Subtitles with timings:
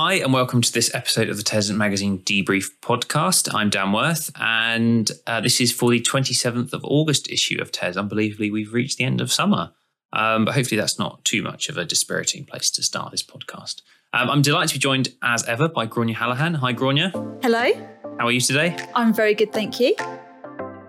[0.00, 3.52] Hi, and welcome to this episode of the TES Magazine Debrief podcast.
[3.52, 7.96] I'm Dan Worth, and uh, this is for the 27th of August issue of TES.
[7.96, 9.72] Unbelievably, we've reached the end of summer,
[10.12, 13.82] um, but hopefully, that's not too much of a dispiriting place to start this podcast.
[14.12, 16.54] Um, I'm delighted to be joined, as ever, by Gráinne Hallahan.
[16.54, 17.10] Hi, Gráinne.
[17.42, 17.88] Hello.
[18.20, 18.76] How are you today?
[18.94, 19.96] I'm very good, thank you.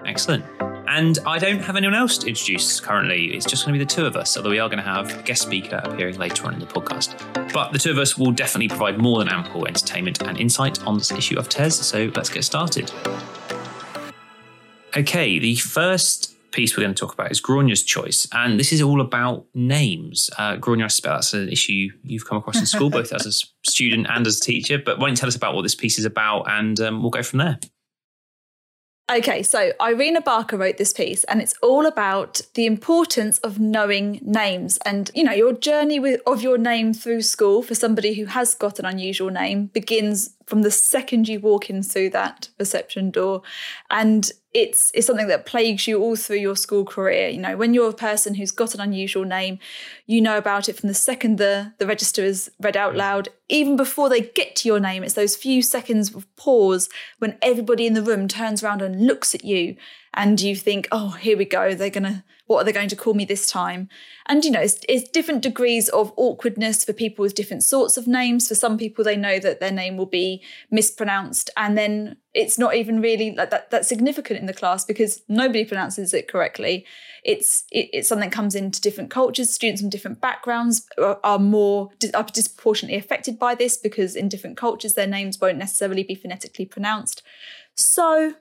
[0.05, 0.46] Excellent.
[0.92, 3.26] And I don't have anyone else to introduce currently.
[3.26, 5.20] It's just going to be the two of us, although we are going to have
[5.20, 7.16] a guest speaker appearing later on in the podcast.
[7.54, 10.98] But the two of us will definitely provide more than ample entertainment and insight on
[10.98, 12.92] this issue of TES, so let's get started.
[14.98, 18.82] Okay, the first piece we're going to talk about is Gráinne's choice, and this is
[18.82, 20.32] all about names.
[20.40, 24.07] Uh, I suspect that's an issue you've come across in school, both as a student
[24.10, 24.79] and as a teacher.
[24.84, 27.12] But why don't you tell us about what this piece is about, and um, we'll
[27.12, 27.60] go from there.
[29.12, 34.20] Okay, so Irina Barker wrote this piece, and it's all about the importance of knowing
[34.22, 38.26] names and you know your journey with, of your name through school for somebody who
[38.26, 43.12] has got an unusual name begins from the second you walk in through that reception
[43.12, 43.44] door,
[43.90, 47.30] and it's it's something that plagues you all through your school career.
[47.30, 49.60] You know, when you're a person who's got an unusual name,
[50.08, 53.30] you know about it from the second the the register is read out loud.
[53.48, 57.86] Even before they get to your name, it's those few seconds of pause when everybody
[57.86, 59.76] in the room turns around and looks at you
[60.16, 61.76] and you think, oh, here we go.
[61.76, 63.88] They're gonna, what are they going to call me this time?
[64.25, 68.08] And you know, it's, it's, different degrees of awkwardness for people with different sorts of
[68.08, 68.47] names.
[68.47, 72.73] For some people, they know that their name will be mispronounced, and then it's not
[72.73, 76.88] even really like that, that's significant in the class because nobody pronounces it correctly.
[77.23, 79.53] It's it, it's something that comes into different cultures.
[79.53, 84.58] Students from different backgrounds are, are more are disproportionately affected by this because in different
[84.58, 87.22] cultures their names won't necessarily be phonetically pronounced.
[87.75, 88.33] So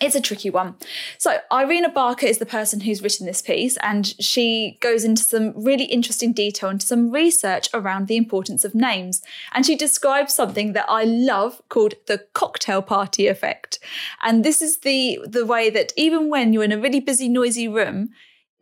[0.00, 0.74] it's a tricky one.
[1.18, 5.52] So, Irina Barker is the person who's written this piece, and she goes into some
[5.56, 9.22] really interesting detail into some research around the importance of names.
[9.52, 13.78] And she describes something that I love called the cocktail party effect.
[14.22, 17.68] And this is the, the way that even when you're in a really busy, noisy
[17.68, 18.10] room,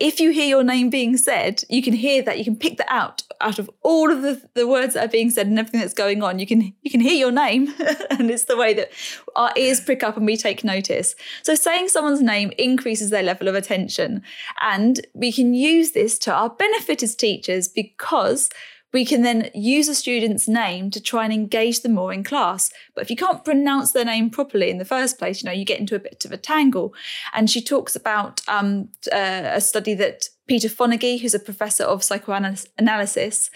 [0.01, 2.93] if you hear your name being said, you can hear that, you can pick that
[2.93, 5.95] out out of all of the, the words that are being said and everything that's
[5.95, 6.39] going on.
[6.39, 7.73] You can you can hear your name.
[8.11, 8.91] and it's the way that
[9.37, 11.15] our ears prick up and we take notice.
[11.43, 14.23] So saying someone's name increases their level of attention.
[14.61, 18.49] And we can use this to our benefit as teachers because
[18.95, 22.71] we can then use a student's name to try and engage them more in class.
[22.95, 25.65] But if you can't pronounce their name properly in the first place, you know, you
[25.65, 26.95] get into a bit of a tangle.
[27.33, 32.05] And she talks about um, uh, a study that Peter Fonagy, who's a professor of
[32.05, 33.51] psychoanalysis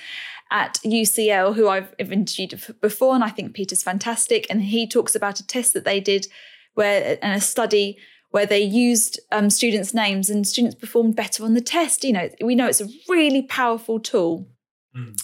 [0.50, 4.44] at UCL, who I've interviewed before, and I think Peter's fantastic.
[4.50, 6.26] And he talks about a test that they did
[6.74, 7.96] where, and a study
[8.30, 12.02] where they used um, students' names and students performed better on the test.
[12.02, 14.48] You know, we know it's a really powerful tool.
[14.96, 15.18] Mm.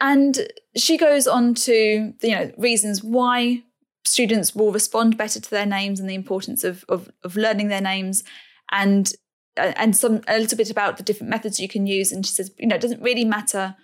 [0.00, 3.62] And she goes on to, you know, reasons why
[4.04, 7.82] students will respond better to their names and the importance of, of, of learning their
[7.82, 8.24] names.
[8.70, 9.12] And
[9.56, 12.12] uh, and some a little bit about the different methods you can use.
[12.12, 13.74] And she says you know it doesn't really matter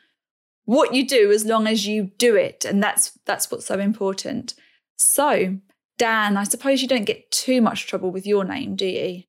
[0.64, 2.64] what you do as long as you do it.
[2.64, 4.54] And that's that's what's so important.
[4.96, 5.58] So
[5.98, 9.22] dan i suppose you don't get too much trouble with your name do you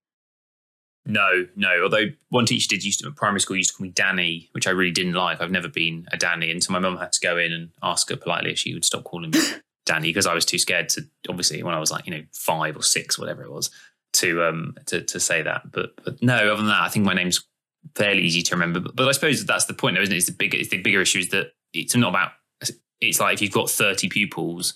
[1.07, 1.84] no, no.
[1.84, 4.72] Although one teacher did used to, primary school used to call me Danny, which I
[4.72, 5.41] really didn't like.
[5.41, 6.51] I've never been a Danny.
[6.51, 8.84] And so my mum had to go in and ask her politely if she would
[8.84, 9.40] stop calling me
[9.85, 12.75] Danny because I was too scared to, obviously, when I was like, you know, five
[12.75, 13.72] or six, whatever it was,
[14.13, 15.72] to um to, to say that.
[15.72, 17.47] But but no, other than that, I think my name's
[17.96, 18.81] fairly easy to remember.
[18.81, 20.17] But, but I suppose that's the point, though, isn't it?
[20.17, 22.31] It's the bigger, it's the bigger issue is that it's not about,
[23.00, 24.73] it's like if you've got 30 pupils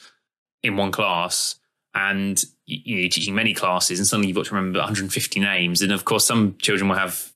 [0.64, 1.56] in one class,
[1.94, 5.82] and you know, you're teaching many classes and suddenly you've got to remember 150 names.
[5.82, 7.32] And of course some children will have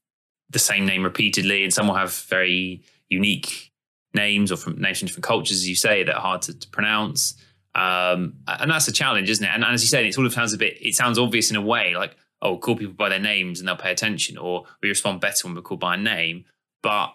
[0.50, 3.72] the same name repeatedly and some will have very unique
[4.13, 6.68] names or from names from different cultures as you say that are hard to, to
[6.69, 7.35] pronounce.
[7.73, 9.50] Um, and that's a challenge isn't it?
[9.50, 11.57] And, and, as you say it sort of sounds a bit it sounds obvious in
[11.57, 14.88] a way like oh call people by their names and they'll pay attention or we
[14.88, 16.46] respond better when we're called by a name.
[16.81, 17.13] But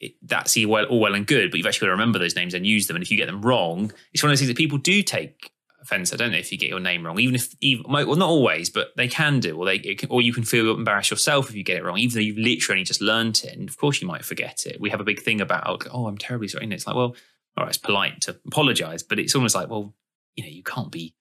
[0.00, 2.36] it, that's all well, all well and good, but you've actually got to remember those
[2.36, 2.96] names and use them.
[2.96, 5.53] And if you get them wrong, it's one of those things that people do take
[5.84, 6.12] offence.
[6.12, 8.70] I don't know if you get your name wrong, even if, even, well, not always,
[8.70, 11.62] but they can do, or they, can, or you can feel embarrassed yourself if you
[11.62, 13.56] get it wrong, even though you've literally just learned it.
[13.56, 14.80] And of course, you might forget it.
[14.80, 16.64] We have a big thing about, oh, oh, I'm terribly sorry.
[16.64, 17.14] And it's like, well,
[17.56, 19.94] all right, it's polite to apologize, but it's almost like, well,
[20.34, 21.14] you know, you can't be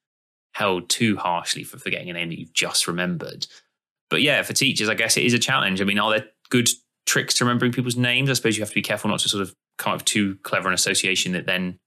[0.53, 3.47] held too harshly for forgetting a name that you've just remembered.
[4.09, 5.81] But yeah, for teachers, I guess it is a challenge.
[5.81, 6.69] I mean, are there good
[7.05, 8.29] tricks to remembering people's names?
[8.29, 10.67] I suppose you have to be careful not to sort of come up too clever
[10.67, 11.79] an association that then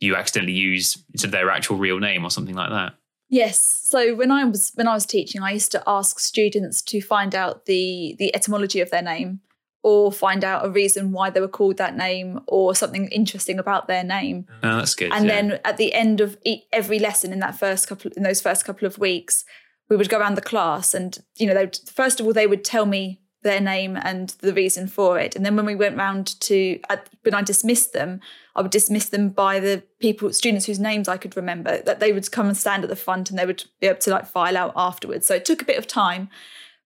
[0.00, 2.94] you accidentally use their actual real name or something like that.
[3.28, 3.60] Yes.
[3.60, 7.34] So when I was when I was teaching, I used to ask students to find
[7.34, 9.40] out the the etymology of their name
[9.82, 13.86] or find out a reason why they were called that name or something interesting about
[13.86, 14.46] their name.
[14.62, 15.12] Oh, that's good.
[15.12, 15.30] And yeah.
[15.30, 16.36] then at the end of
[16.72, 19.44] every lesson in that first couple in those first couple of weeks,
[19.88, 22.48] we would go around the class and you know they would, first of all they
[22.48, 25.34] would tell me their name and the reason for it.
[25.34, 28.20] And then when we went round to uh, when I dismissed them,
[28.54, 32.12] I would dismiss them by the people students whose names I could remember that they
[32.12, 34.56] would come and stand at the front and they would be able to like file
[34.56, 35.26] out afterwards.
[35.26, 36.28] So it took a bit of time.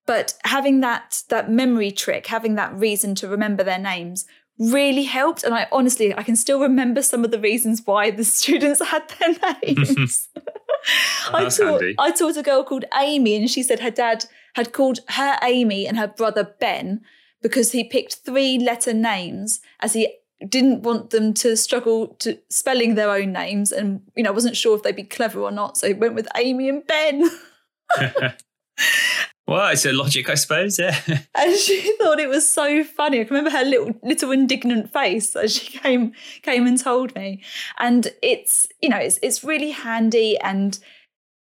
[0.07, 4.27] But having that that memory trick, having that reason to remember their names
[4.59, 5.43] really helped.
[5.43, 9.13] And I honestly I can still remember some of the reasons why the students had
[9.19, 10.29] their names.
[11.29, 11.95] Oh, I taught handy.
[11.99, 15.87] I taught a girl called Amy and she said her dad had called her Amy
[15.87, 17.03] and her brother Ben
[17.43, 20.17] because he picked three letter names as he
[20.49, 24.77] didn't want them to struggle to spelling their own names and you know wasn't sure
[24.77, 27.31] if they'd be clever or not so he went with Amy and Ben
[29.47, 30.79] well, it's a logic, I suppose.
[30.79, 30.99] Yeah.
[31.35, 35.37] and she thought it was so funny I can remember her little little indignant face
[35.37, 36.13] as she came
[36.43, 37.43] came and told me
[37.79, 40.79] and it's you know it's it's really handy and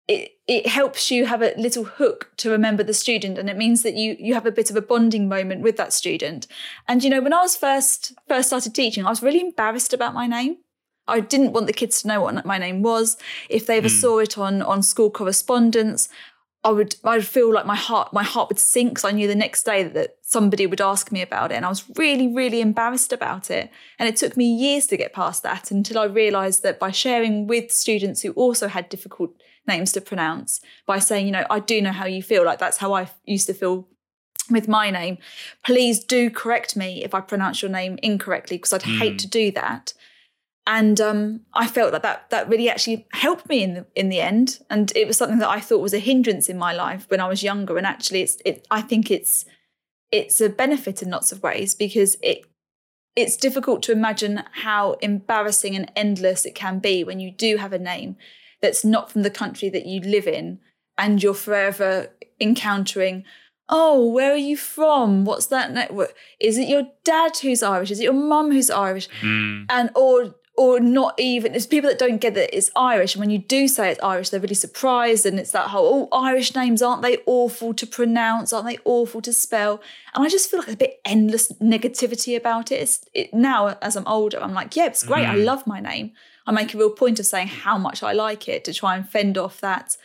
[0.08, 3.84] it it helps you have a little hook to remember the student and it means
[3.84, 6.48] that you you have a bit of a bonding moment with that student.
[6.88, 10.14] And you know when i was first first started teaching i was really embarrassed about
[10.14, 10.58] my name.
[11.10, 13.16] I didn't want the kids to know what my name was.
[13.50, 14.02] If they ever Mm.
[14.02, 16.10] saw it on on school correspondence
[16.64, 19.28] i would i would feel like my heart my heart would sink because i knew
[19.28, 22.28] the next day that, that somebody would ask me about it and i was really
[22.42, 23.70] really embarrassed about it.
[24.00, 27.48] And it took me years to get past that until i realized that by sharing
[27.48, 29.32] with students who also had difficult
[29.68, 32.46] names to pronounce by saying, you know, I do know how you feel.
[32.46, 33.88] Like that's how I used to feel
[34.50, 35.18] with my name.
[35.66, 39.20] Please do correct me if I pronounce your name incorrectly because I'd hate Mm.
[39.20, 39.94] to do that.
[40.66, 44.20] And um, I felt like that that really actually helped me in the in the
[44.22, 44.60] end.
[44.70, 47.28] And it was something that I thought was a hindrance in my life when I
[47.30, 47.78] was younger.
[47.78, 48.68] And actually, it's it.
[48.70, 49.46] I think it's
[50.12, 52.42] it's a benefit in lots of ways because it
[53.16, 57.74] it's difficult to imagine how embarrassing and endless it can be when you do have
[57.74, 58.16] a name
[58.62, 60.60] that's not from the country that you live in
[60.98, 62.10] and you're forever
[62.40, 63.24] encountering
[63.70, 65.26] oh where are you from?
[65.26, 67.92] What's that network is it your dad who's irish?
[67.92, 69.10] Is it your mum who's irish?
[69.22, 69.66] Mm.
[69.70, 73.30] and or or not even it's people that don't get that it's irish and when
[73.30, 76.82] you do say it's irish they're really surprised and it's that whole oh irish names
[76.82, 78.52] aren't they awful to pronounce?
[78.54, 79.82] Aren't they awful to spell?
[80.16, 82.76] And i just feel like a bit endless negativity about it.
[82.82, 85.46] It's it, now as i'm older i'm like yeah it's great i Mhm.
[85.46, 86.14] love my name
[86.48, 89.08] i make a real point of saying how much i like it to try and
[89.08, 89.96] fend off that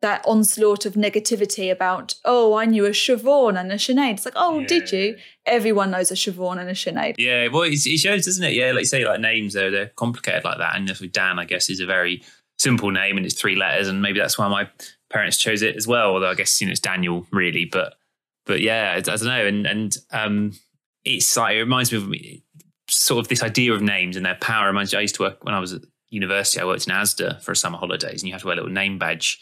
[0.00, 4.34] that onslaught of negativity about oh i knew a Siobhan and a Sinead it's like
[4.36, 8.44] oh did you everyone knows a Siobhan and a Sinead Yeah, well, it shows, doesn't
[8.44, 8.54] it?
[8.54, 10.76] Yeah, like you say, like names, they're, they're complicated like that.
[10.76, 12.22] And with Dan, I guess, is a very
[12.58, 13.88] simple name and it's three letters.
[13.88, 14.68] And maybe that's why my
[15.10, 16.14] parents chose it as well.
[16.14, 17.64] Although I guess, you know, it's Daniel really.
[17.64, 17.94] But,
[18.46, 19.46] but yeah, I, I don't know.
[19.46, 20.52] And, and um,
[21.04, 22.42] it's like, it reminds me of me-
[23.02, 24.66] sort of this idea of names and their power.
[24.66, 27.40] Reminds me, I used to work when I was at university, I worked in ASDA
[27.42, 29.40] for summer holidays and you have to wear a little name badge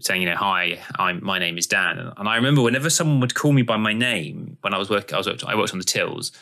[0.00, 1.98] saying, you know, hi, I'm my name is Dan.
[1.98, 5.14] And, I remember whenever someone would call me by my name when I was working,
[5.14, 6.32] I was worked, I worked on the tills,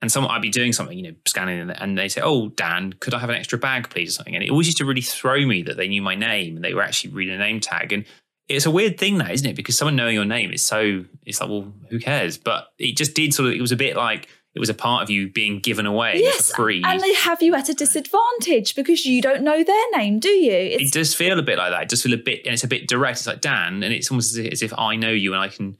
[0.00, 2.94] and someone I'd be doing something, you know, scanning, and- and they say, "Oh, Dan,
[2.94, 4.34] could I have an extra bag, please?" or something.
[4.34, 6.74] And it always used to really throw me that they knew my name and they
[6.74, 7.92] were actually reading a name tag.
[7.92, 8.04] And
[8.48, 9.56] it's a weird thing, that isn't it?
[9.56, 12.36] Because someone knowing your name is so it's like, well, who cares?
[12.38, 13.54] But it just did sort of.
[13.54, 16.50] It was a bit like it was a part of you being given away Yes,
[16.50, 16.82] for free.
[16.84, 20.52] and they have you at a disadvantage because you don't know their name, do you?
[20.52, 21.82] It's it does feel a bit like that.
[21.84, 23.18] It does feel a bit, and it's a bit direct.
[23.18, 25.48] It's like Dan, and it's almost as if, as if I know you and I
[25.48, 25.76] can.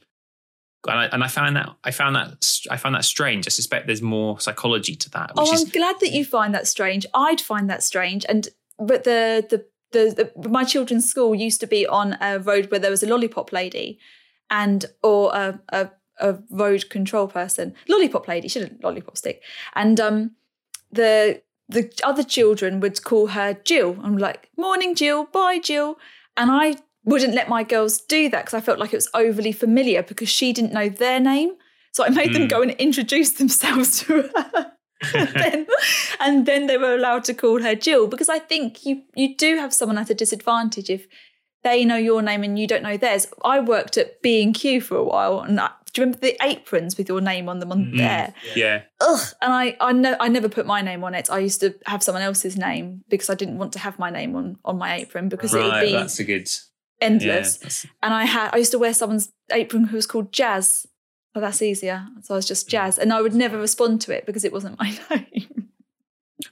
[0.88, 3.46] And I, and I found that I found that I found that strange.
[3.46, 7.06] I suspect there's more psychology to that, oh, I'm glad that you find that strange.
[7.14, 8.48] I'd find that strange, and
[8.78, 12.80] but the the the, the my children's school used to be on a road where
[12.80, 13.98] there was a lollipop lady,
[14.50, 19.42] and or a a, a road control person, lollipop lady, she had a lollipop stick,
[19.74, 20.32] and um
[20.90, 23.96] the the other children would call her Jill.
[24.02, 25.98] I'm like, morning Jill, bye Jill,
[26.36, 29.52] and I wouldn't let my girls do that because I felt like it was overly
[29.52, 31.54] familiar because she didn't know their name.
[31.92, 32.48] So I made them Mm.
[32.50, 34.72] go and introduce themselves to her.
[35.14, 35.66] and, then,
[36.20, 39.56] and then they were allowed to call her Jill because I think you you do
[39.56, 41.06] have someone at a disadvantage if
[41.64, 43.26] they know your name and you don't know theirs.
[43.44, 46.36] I worked at B and Q for a while, and I, do you remember the
[46.42, 47.96] aprons with your name on them on Mm.
[47.98, 48.34] there?
[48.56, 51.30] yeah, Ugh, and I I know I never put my name on it.
[51.30, 54.34] I used to have someone else's name because I didn't want to have my name
[54.36, 56.48] on on my apron because it would be That's a good.
[57.00, 57.56] Endless.
[57.56, 60.86] that's- And I had I used to wear someone's apron who was called Jazz.
[61.34, 62.06] But that's easier.
[62.22, 64.78] So I was just Jazz, and I would never respond to it because it wasn't
[64.78, 65.61] my name.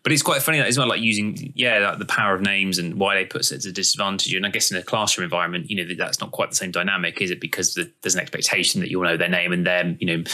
[0.02, 2.78] But it's quite funny that as well, like using yeah, like the power of names
[2.78, 4.32] and why they put it as a disadvantage.
[4.32, 7.20] And I guess in a classroom environment, you know, that's not quite the same dynamic,
[7.20, 7.40] is it?
[7.40, 10.24] Because the, there's an expectation that you'll know their name and them, you know,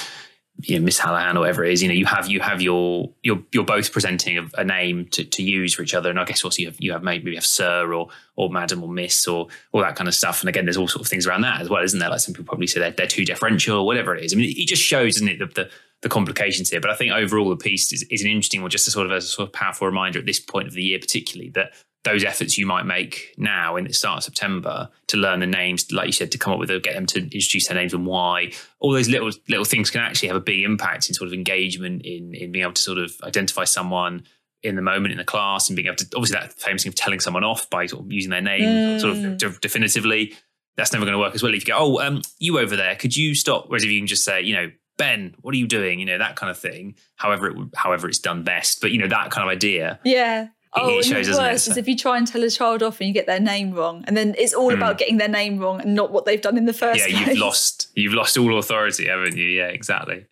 [0.62, 3.10] you know, Miss Hallahan or whatever it is, you know, you have you have your
[3.22, 6.24] you're you're both presenting a, a, name to, to use for each other, and I
[6.24, 9.26] guess also you have you have maybe you have Sir or or Madam or Miss
[9.26, 10.40] or all that kind of stuff.
[10.40, 12.08] And again, there's all sorts of things around that as well, isn't there?
[12.08, 14.32] Like some people probably say they're, they're too deferential or whatever it is.
[14.32, 15.70] I mean, it just shows, isn't it, the, the,
[16.02, 16.80] the complications here.
[16.80, 19.12] But I think overall the piece is, is an interesting one, just a sort of
[19.12, 21.72] a sort of powerful reminder at this point of the year, particularly that
[22.06, 25.90] those efforts you might make now in the start of September to learn the names,
[25.90, 28.06] like you said, to come up with a, get them to introduce their names and
[28.06, 31.34] why, all those little little things can actually have a big impact in sort of
[31.34, 34.22] engagement in in being able to sort of identify someone
[34.62, 36.94] in the moment in the class and being able to obviously that famous thing of
[36.94, 39.00] telling someone off by sort of using their name mm.
[39.00, 39.60] sort of mm.
[39.60, 40.34] definitively.
[40.76, 41.54] That's never going to work as well.
[41.54, 43.64] If you go, oh, um, you over there, could you stop?
[43.68, 46.00] Whereas if you can just say, you know, Ben, what are you doing?
[46.00, 46.94] You know, that kind of thing.
[47.16, 48.80] However, it, however it's done best.
[48.80, 50.00] But you know, that kind of idea.
[50.04, 53.00] Yeah Oh, it shows, the worst is if you try and tell a child off
[53.00, 54.76] and you get their name wrong, and then it's all mm.
[54.76, 56.98] about getting their name wrong and not what they've done in the first.
[56.98, 57.28] Yeah, place.
[57.28, 59.46] you've lost you've lost all authority, haven't you?
[59.46, 60.26] Yeah, exactly.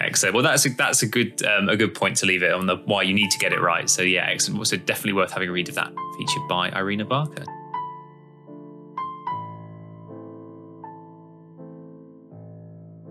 [0.00, 0.34] Excellent.
[0.34, 2.76] Well, that's a, that's a good um, a good point to leave it on the
[2.76, 3.90] why you need to get it right.
[3.90, 4.64] So yeah, excellent.
[4.68, 7.44] So definitely worth having a read of that, featured by Irina Barker.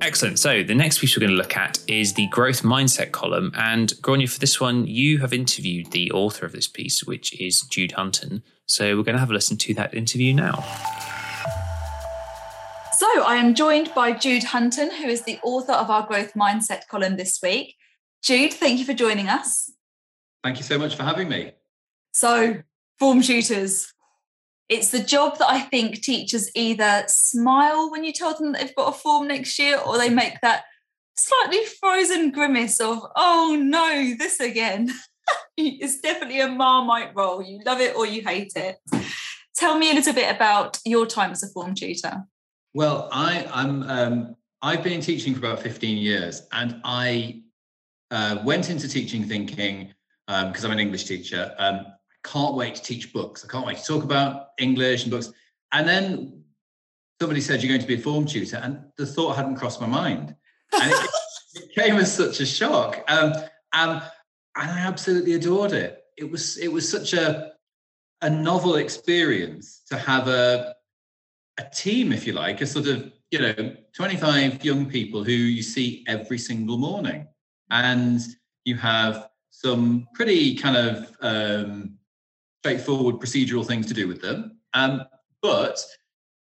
[0.02, 0.40] Excellent.
[0.40, 3.52] So the next piece we're going to look at is the growth mindset column.
[3.56, 7.62] And Gráinne, for this one, you have interviewed the author of this piece, which is
[7.62, 8.42] Jude Hunton.
[8.66, 10.64] So we're going to have a listen to that interview now.
[12.94, 16.88] So I am joined by Jude Hunton, who is the author of our growth mindset
[16.88, 17.76] column this week.
[18.24, 19.72] Jude, thank you for joining us.
[20.44, 21.52] Thank you so much for having me.
[22.14, 22.58] So,
[22.98, 23.94] form tutors,
[24.70, 28.76] it's the job that I think teachers either smile when you tell them that they've
[28.76, 30.64] got a form next year or they make that
[31.18, 34.92] slightly frozen grimace of, oh no, this again.
[35.58, 37.42] it's definitely a marmite role.
[37.42, 38.78] You love it or you hate it.
[39.56, 42.24] Tell me a little bit about your time as a form tutor.
[42.74, 47.42] Well, I, I'm um, I've been teaching for about 15 years, and I
[48.12, 49.94] uh, went into teaching thinking
[50.28, 51.54] because um, I'm an English teacher.
[51.58, 51.88] Um,
[52.24, 53.46] can't wait to teach books.
[53.46, 55.32] I can't wait to talk about English and books.
[55.72, 56.44] And then
[57.20, 58.58] somebody said, You're going to be a form tutor.
[58.58, 60.36] And the thought hadn't crossed my mind.
[60.74, 61.10] And it,
[61.56, 63.04] it came as such a shock.
[63.08, 63.34] Um,
[63.74, 64.02] and,
[64.56, 66.04] and I absolutely adored it.
[66.18, 67.54] It was it was such a
[68.22, 70.76] a novel experience to have a
[71.60, 75.62] a team, if you like, a sort of, you know, 25 young people who you
[75.62, 77.28] see every single morning.
[77.70, 78.22] And
[78.64, 81.99] you have some pretty kind of um,
[82.62, 84.60] straightforward procedural things to do with them.
[84.74, 85.04] Um,
[85.42, 85.80] but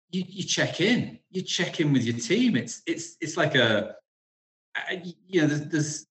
[0.10, 2.56] you, you, check in, you check in with your team.
[2.56, 3.96] It's it's it's like a,
[5.28, 6.06] you know there's, there's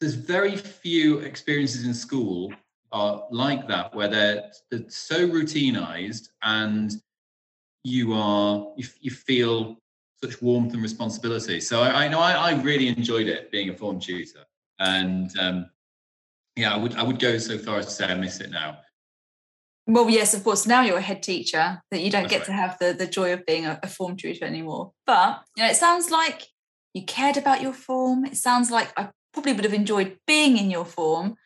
[0.00, 2.52] there's very few experiences in school
[2.92, 6.92] are like that where they're, they're so routinized and
[7.84, 9.76] you are you, you feel
[10.22, 11.60] such warmth and responsibility.
[11.60, 14.44] So I, I know I, I, really enjoyed it being a form tutor,
[14.78, 15.70] and um,
[16.54, 18.78] yeah, I would I would go so far as to say I miss it now.
[19.86, 20.66] Well, yes, of course.
[20.66, 22.46] Now you're a head teacher, that you don't That's get right.
[22.46, 24.92] to have the, the joy of being a, a form tutor anymore.
[25.06, 26.46] But you know, it sounds like
[26.94, 28.24] you cared about your form.
[28.24, 31.36] It sounds like I probably would have enjoyed being in your form.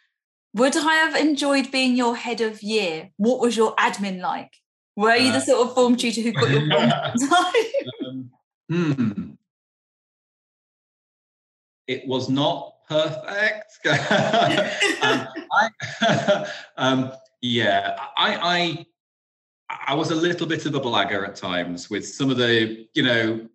[0.54, 3.10] Would I have enjoyed being your head of year?
[3.16, 4.52] What was your admin like?
[4.96, 6.90] Were you uh, the sort of form tutor who got your form
[8.06, 8.30] um,
[8.68, 9.32] Hmm.
[11.86, 13.78] It was not perfect.
[13.86, 17.12] um, I, um,
[17.46, 18.86] yeah, I, I
[19.88, 23.02] I was a little bit of a blagger at times with some of the, you
[23.02, 23.48] know.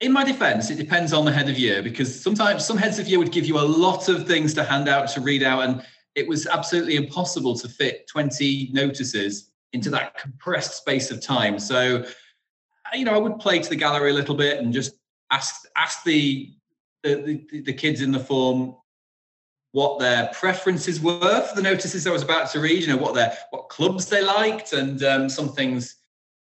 [0.00, 3.06] In my defense, it depends on the head of year because sometimes some heads of
[3.06, 5.84] year would give you a lot of things to hand out to read out, and
[6.14, 11.58] it was absolutely impossible to fit 20 notices into that compressed space of time.
[11.58, 14.94] So, uh, you know, I would play to the gallery a little bit and just
[15.30, 16.54] ask ask the
[17.02, 18.76] the, the, the kids in the form
[19.72, 23.14] what their preferences were for the notices I was about to read, you know, what
[23.14, 25.96] their what clubs they liked, and um, some things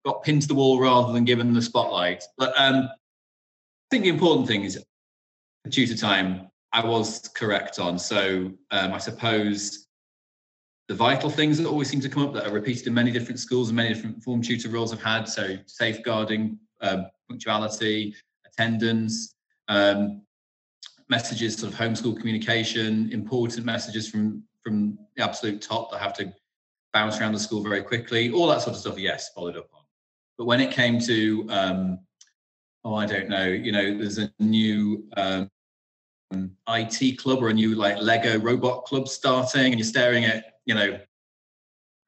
[0.05, 2.23] got pinned to the wall rather than given the spotlight.
[2.37, 4.83] But um, I think the important thing is
[5.63, 7.99] the tutor time I was correct on.
[7.99, 9.87] So um, I suppose
[10.87, 13.39] the vital things that always seem to come up that are repeated in many different
[13.39, 15.27] schools and many different form tutor roles I've had.
[15.27, 18.15] So safeguarding, um, punctuality,
[18.45, 19.33] attendance,
[19.67, 20.21] um,
[21.09, 26.33] messages, sort of homeschool communication, important messages from from the absolute top that have to
[26.93, 28.99] bounce around the school very quickly, all that sort of stuff.
[28.99, 29.81] Yes, followed up on.
[30.37, 31.99] But when it came to, um,
[32.83, 35.49] oh, I don't know, you know, there's a new um,
[36.69, 40.75] IT club or a new like Lego robot club starting, and you're staring at, you
[40.75, 40.99] know,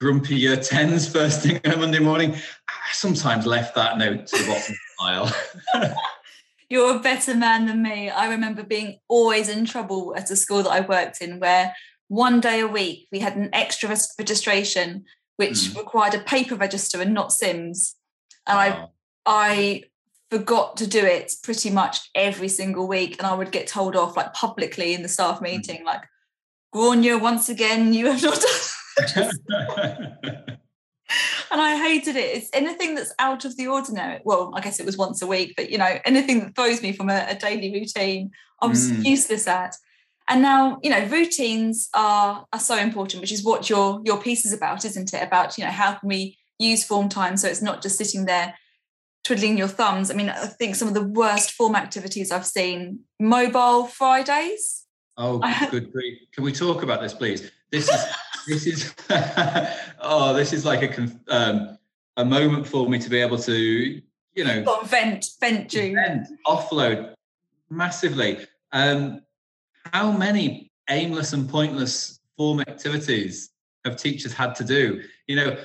[0.01, 2.33] grumpy year tens first thing on Monday morning.
[2.33, 5.31] I sometimes left that note to the bottom of the
[5.77, 5.95] pile.
[6.69, 8.09] you're a better man than me.
[8.09, 11.75] I remember being always in trouble at a school that I worked in where
[12.07, 15.05] one day a week we had an extra registration
[15.37, 15.77] which mm.
[15.77, 17.95] required a paper register and not Sims.
[18.45, 18.89] And wow.
[19.25, 19.83] I I
[20.29, 23.17] forgot to do it pretty much every single week.
[23.17, 25.45] And I would get told off like publicly in the staff hmm.
[25.45, 25.85] meeting, mm.
[25.85, 26.01] like,
[26.71, 28.43] Grania, once again, you have not
[29.15, 29.31] done
[31.51, 32.37] and I hated it.
[32.37, 34.21] It's anything that's out of the ordinary.
[34.23, 36.91] Well, I guess it was once a week, but you know, anything that throws me
[36.91, 39.05] from a, a daily routine, I was mm.
[39.05, 39.75] useless at.
[40.27, 44.45] And now, you know, routines are are so important, which is what your your piece
[44.45, 45.23] is about, isn't it?
[45.23, 48.53] About you know how can we use form time so it's not just sitting there
[49.23, 50.11] twiddling your thumbs.
[50.11, 54.85] I mean, I think some of the worst form activities I've seen mobile Fridays.
[55.17, 55.39] Oh,
[55.71, 56.19] good grief!
[56.31, 57.51] Can we talk about this, please?
[57.71, 58.05] This is
[58.47, 58.93] this is
[59.99, 61.77] oh, this is like a um,
[62.17, 67.13] a moment for me to be able to, you know, vent, vent, vent, offload
[67.69, 68.45] massively.
[68.71, 69.21] Um,
[69.93, 73.51] how many aimless and pointless form activities
[73.85, 75.01] have teachers had to do?
[75.27, 75.57] You know,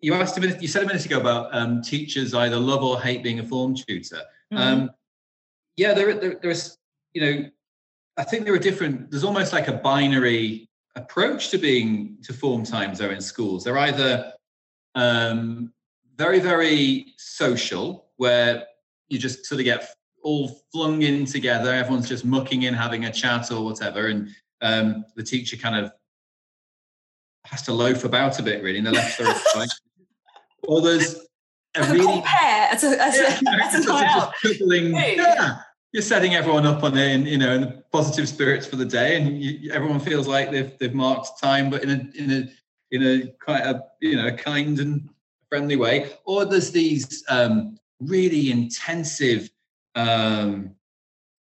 [0.00, 3.00] you asked a minute, you said a minute ago about um, teachers either love or
[3.00, 4.22] hate being a form tutor.
[4.52, 4.56] Mm-hmm.
[4.56, 4.90] Um,
[5.76, 6.78] yeah, there, there, there's,
[7.12, 7.50] you know,
[8.16, 9.10] I think there are different.
[9.10, 10.69] There's almost like a binary
[11.02, 13.64] approach to being to form times though in schools.
[13.64, 14.32] They're either
[14.94, 15.72] um,
[16.16, 18.64] very, very social, where
[19.08, 21.72] you just sort of get all flung in together.
[21.72, 24.28] Everyone's just mucking in, having a chat or whatever, and
[24.60, 25.92] um, the teacher kind of
[27.46, 29.24] has to loaf about a bit, really, in the left or
[29.56, 29.68] right.
[30.68, 31.14] Or there's
[31.74, 35.56] a really compare as a, as yeah, a, as a just cuddling, yeah,
[35.92, 39.16] you're setting everyone up on it, in, you know, in positive spirits for the day,
[39.16, 42.48] and you, everyone feels like they've they've marked time, but in a in a
[42.92, 45.08] in a quite a you know kind and
[45.48, 46.12] friendly way.
[46.24, 49.50] Or there's these um, really intensive,
[49.96, 50.74] um,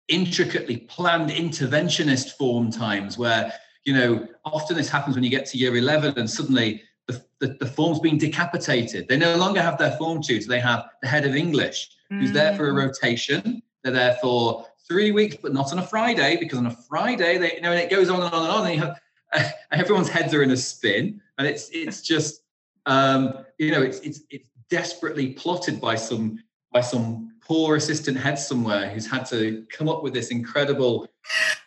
[0.08, 3.52] intricately planned interventionist form times where
[3.84, 7.56] you know often this happens when you get to year 11 and suddenly the, the,
[7.60, 9.06] the form's being decapitated.
[9.06, 12.54] They no longer have their form tutor; they have the head of English who's there
[12.54, 12.84] for a mm.
[12.84, 17.38] rotation they're there for three weeks, but not on a Friday because on a Friday
[17.38, 18.66] they you know and it goes on and on and on.
[18.66, 19.00] And you have
[19.32, 22.42] uh, everyone's heads are in a spin, and it's it's just
[22.86, 26.42] um, you know it's it's it's desperately plotted by some
[26.72, 31.06] by some poor assistant head somewhere who's had to come up with this incredible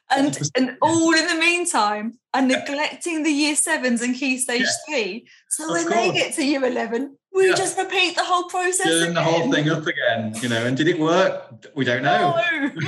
[0.10, 4.68] and and all in the meantime and neglecting the year sevens and key stage yeah.
[4.88, 5.96] three so of when course.
[5.96, 7.56] they get to year 11 we yeah.
[7.56, 10.88] just repeat the whole process doing the whole thing up again you know and did
[10.88, 12.40] it work we don't know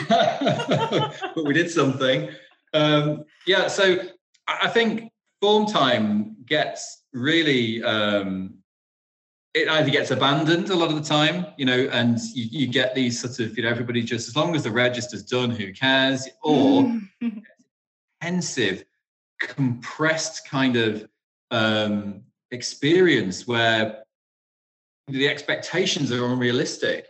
[0.09, 1.11] no.
[1.35, 2.29] but we did something
[2.73, 3.97] um, yeah so
[4.47, 8.55] i think form time gets really um,
[9.53, 12.93] it either gets abandoned a lot of the time, you know, and you, you, get
[12.93, 16.27] these sort of, you know, everybody just as long as the register's done, who cares?
[16.43, 16.99] Or
[18.21, 18.83] intensive,
[19.39, 21.07] compressed kind of
[21.49, 24.03] um, experience where
[25.07, 27.07] the expectations are unrealistic.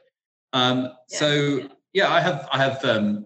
[0.54, 1.18] Um, yeah.
[1.18, 3.26] So yeah, I have I have um,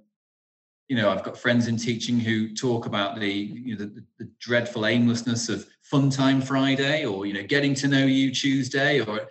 [0.88, 4.30] you know I've got friends in teaching who talk about the you know the, the
[4.40, 9.28] dreadful aimlessness of fun time Friday or you know getting to know you Tuesday or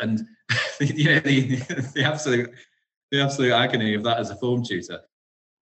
[0.00, 0.20] and
[0.80, 1.56] you know the,
[1.94, 2.50] the absolute
[3.10, 5.00] the absolute agony of that as a form tutor.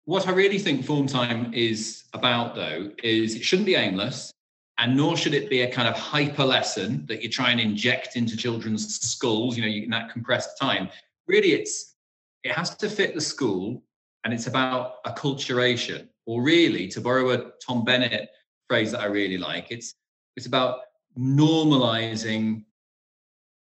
[0.04, 4.32] What I really think form time is about though is it shouldn't be aimless
[4.78, 8.16] and nor should it be a kind of hyper lesson that you try and inject
[8.16, 10.88] into children's skulls you know in that compressed time
[11.26, 11.94] really it's
[12.44, 13.82] it has to fit the school
[14.24, 18.30] and it's about acculturation or really to borrow a tom bennett
[18.68, 19.94] phrase that i really like it's
[20.36, 20.80] it's about
[21.18, 22.62] normalizing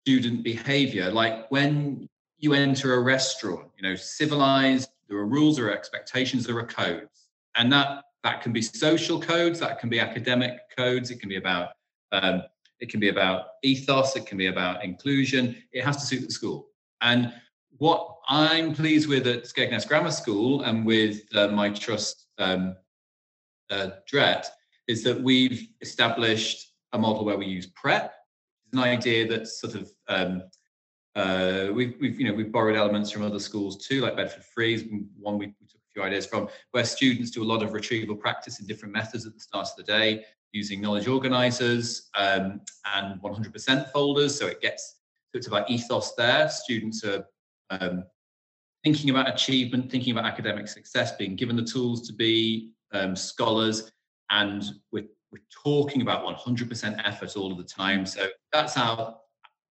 [0.06, 1.12] student behavior.
[1.12, 6.45] Like when you enter a restaurant, you know, civilized, there are rules, there are expectations,
[6.45, 7.30] there are codes.
[7.56, 11.36] And that that can be social codes, that can be academic codes, it can be
[11.36, 11.70] about
[12.12, 12.42] um,
[12.80, 15.56] it can be about ethos, it can be about inclusion.
[15.72, 16.68] It has to suit the school.
[17.02, 17.32] And
[17.78, 22.76] what I'm pleased with at Skegness Grammar School and with uh, my trust um,
[23.70, 24.50] uh, DRET
[24.88, 28.14] is that we've established a model where we use prep.
[28.66, 30.44] It's an idea that's sort of um,
[31.16, 35.06] uh, we've, we've you know we've borrowed elements from other schools too, like Bedford Free,
[35.20, 35.54] one we,
[35.96, 39.34] few ideas from, where students do a lot of retrieval practice in different methods at
[39.34, 42.62] the start of the day using knowledge organizers um,
[42.94, 44.38] and 100% folders.
[44.38, 44.98] So it gets
[45.32, 46.48] so it's about ethos there.
[46.48, 47.26] Students are
[47.70, 48.06] um,
[48.86, 53.92] thinking about achievement, thinking about academic success, being given the tools to be um, scholars,
[54.30, 58.06] and we're, we're talking about 100% effort all of the time.
[58.06, 59.18] So that's our,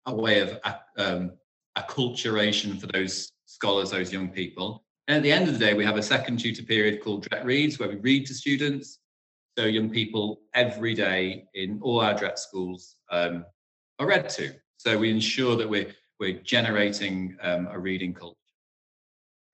[0.04, 0.58] our way of
[0.98, 1.32] um,
[1.78, 4.83] acculturation for those scholars, those young people.
[5.06, 7.44] And at the end of the day, we have a second tutor period called DRET
[7.44, 8.98] Reads, where we read to students.
[9.58, 13.44] So young people every day in all our DRET schools um,
[13.98, 14.52] are read to.
[14.78, 18.36] So we ensure that we're we're generating um, a reading culture.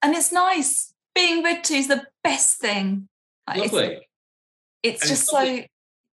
[0.02, 0.94] And it's nice.
[1.14, 3.08] Being read to is the best thing.
[3.54, 4.06] Lovely.
[4.82, 5.64] It's, it's just it's so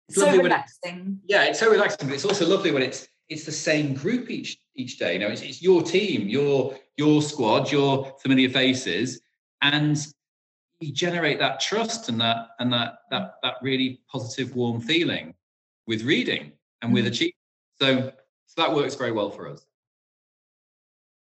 [0.09, 1.21] it's so relaxing.
[1.27, 2.09] yeah, it's so relaxing.
[2.09, 5.15] But it's also lovely when it's it's the same group each each day.
[5.15, 9.21] You know, it's, it's your team, your your squad, your familiar faces,
[9.75, 10.07] and
[10.81, 15.35] you generate that trust and that and that that that really positive, warm feeling
[15.87, 16.53] with reading
[16.83, 17.13] and with mm-hmm.
[17.13, 17.35] achievement.
[17.81, 18.13] So
[18.47, 19.67] so that works very well for us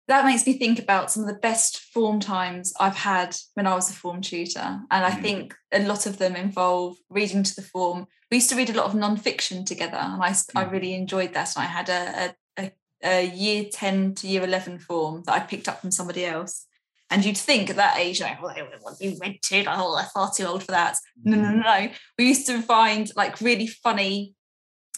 [0.07, 3.75] that makes me think about some of the best form times I've had when I
[3.75, 4.79] was a form tutor.
[4.89, 5.21] And I mm.
[5.21, 8.07] think a lot of them involve reading to the form.
[8.31, 10.71] We used to read a lot of non-fiction together, and I, I mm.
[10.71, 11.55] really enjoyed that.
[11.55, 12.71] And I had a, a,
[13.03, 16.65] a, year 10 to year 11 form that I picked up from somebody else.
[17.09, 20.09] And you'd think at that age, like, well, they want to be like, oh, they're
[20.13, 20.97] far too old for that.
[21.23, 21.89] No, no, no, no.
[22.17, 24.35] We used to find like really funny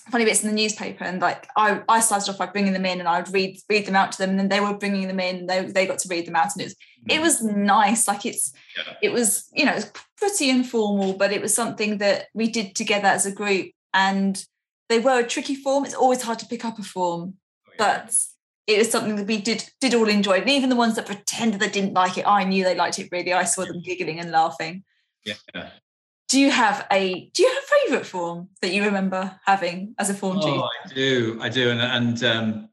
[0.10, 3.00] funny bits in the newspaper and like I, I started off by bringing them in
[3.00, 5.20] and I would read read them out to them and then they were bringing them
[5.20, 7.16] in and they, they got to read them out and it was mm.
[7.16, 8.94] it was nice like it's yeah.
[9.02, 12.76] it was you know it was pretty informal but it was something that we did
[12.76, 14.46] together as a group and
[14.88, 17.34] they were a tricky form it's always hard to pick up a form
[17.68, 17.76] oh, yeah.
[17.78, 18.16] but
[18.70, 21.60] it was something that we did did all enjoy and even the ones that pretended
[21.60, 24.32] they didn't like it I knew they liked it really I saw them giggling and
[24.32, 24.84] laughing
[25.26, 25.70] yeah
[26.30, 30.10] do you have a do you have a favorite form that you remember having as
[30.12, 30.52] a form teacher?
[30.52, 30.94] oh, tutor?
[30.94, 32.70] I do, I do, and and um,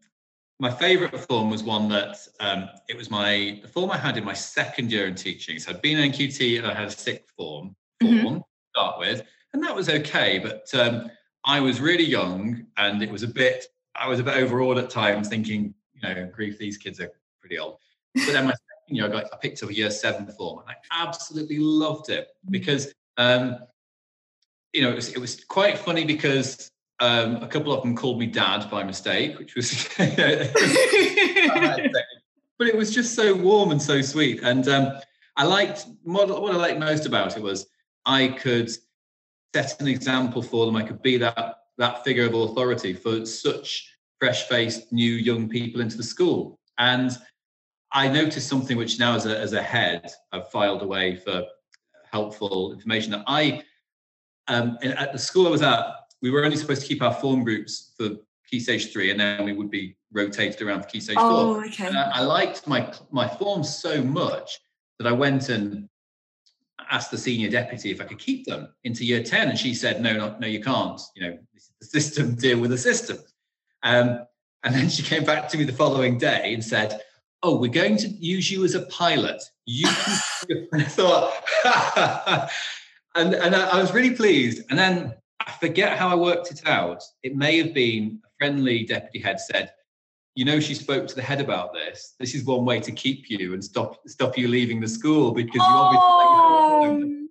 [0.61, 4.25] my favorite form was one that um, it was my the form I had in
[4.25, 5.59] my second year in teaching.
[5.59, 8.23] So I'd been in NQT and I had a sixth form mm-hmm.
[8.23, 8.39] form mm-hmm.
[8.39, 9.23] to start with,
[9.55, 10.39] and that was okay.
[10.39, 11.11] But um,
[11.47, 14.91] I was really young, and it was a bit I was a bit overawed at
[14.91, 15.75] times, thinking,
[16.15, 17.79] know, grief, these kids are pretty old.
[18.15, 18.53] But then my
[18.87, 22.11] second year, I, got, I picked up a year seven form, and I absolutely loved
[22.11, 22.51] it mm.
[22.51, 23.59] because um,
[24.73, 28.19] you know, it was, it was quite funny because um, a couple of them called
[28.19, 30.09] me dad by mistake, which was, but
[32.61, 34.43] it was just so warm and so sweet.
[34.43, 34.93] And um,
[35.37, 37.67] I liked what, what I liked most about it was
[38.05, 38.71] I could
[39.55, 40.77] set an example for them.
[40.77, 45.97] I could be that that figure of authority for such fresh-faced new young people into
[45.97, 46.59] the school.
[46.79, 47.17] And
[47.93, 51.45] I noticed something which now, as a as a head, I've filed away for
[52.13, 53.63] helpful information that I,
[54.49, 55.87] um, at the school I was at,
[56.23, 58.11] we were only supposed to keep our form groups for
[58.51, 61.67] key stage three, and then we would be rotated around for key stage oh, four.
[61.67, 61.89] Okay.
[61.89, 64.59] I, I, liked my my form so much
[64.99, 65.89] that I went and
[66.91, 69.49] asked the senior deputy if I could keep them into year 10.
[69.49, 71.01] And she said, no, no, no, you can't.
[71.15, 73.19] You know, this is the system, deal with the system.
[73.83, 74.27] Um,
[74.65, 77.01] and then she came back to me the following day and said,
[77.43, 79.43] oh, we're going to use you as a pilot.
[79.67, 80.69] You can.
[80.75, 81.33] I thought,
[83.15, 84.63] and and I, was really pleased.
[84.71, 87.03] And then I forget how I worked it out.
[87.23, 89.73] It may have been a friendly deputy head said,
[90.35, 92.15] you know, she spoke to the head about this.
[92.19, 95.55] This is one way to keep you and stop stop you leaving the school because
[95.55, 96.83] you oh.
[96.83, 97.27] obviously.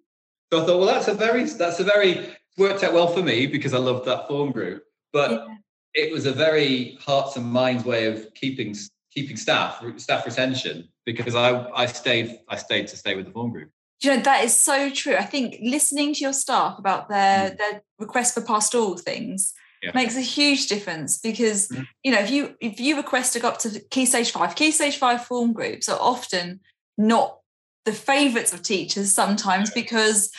[0.51, 3.47] So I thought, well, that's a very that's a very worked out well for me
[3.47, 4.83] because I loved that form group.
[5.11, 5.55] But yeah.
[5.95, 8.75] It was a very hearts and minds way of keeping
[9.11, 13.51] keeping staff staff retention because I I stayed I stayed to stay with the form
[13.51, 13.71] group.
[14.01, 15.15] You know that is so true.
[15.15, 17.57] I think listening to your staff about their mm.
[17.57, 19.91] their request for pastoral things yeah.
[19.95, 21.87] makes a huge difference because mm.
[22.03, 24.71] you know if you if you request to go up to key stage five, key
[24.71, 26.59] stage five form groups are often
[26.97, 27.39] not
[27.85, 30.31] the favourites of teachers sometimes because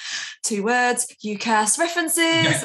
[0.42, 2.64] two words, UCAS references.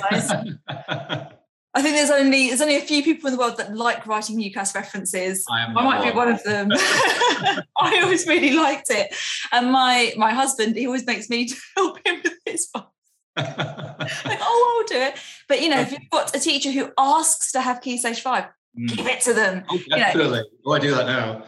[1.73, 4.37] I think there's only there's only a few people in the world that like writing
[4.37, 5.45] UCAS references.
[5.49, 6.09] I, I might one.
[6.09, 6.69] be one of them.
[7.77, 9.13] I always really liked it,
[9.53, 12.85] and my my husband he always makes me help him with his one.
[13.37, 15.17] like, oh, I'll do it.
[15.47, 18.45] But you know, if you've got a teacher who asks to have Key Stage Five,
[18.77, 18.93] mm.
[18.93, 19.63] give it to them.
[19.69, 20.39] Oh, definitely.
[20.39, 20.43] You know.
[20.65, 21.43] oh, I do that now.